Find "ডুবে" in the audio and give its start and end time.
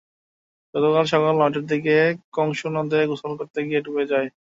3.85-4.03